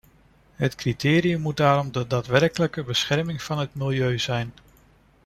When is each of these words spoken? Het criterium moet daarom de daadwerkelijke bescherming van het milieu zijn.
Het 0.55 0.75
criterium 0.75 1.41
moet 1.41 1.57
daarom 1.57 1.91
de 1.91 2.07
daadwerkelijke 2.07 2.83
bescherming 2.83 3.41
van 3.41 3.57
het 3.59 3.75
milieu 3.75 4.17
zijn. 4.19 4.53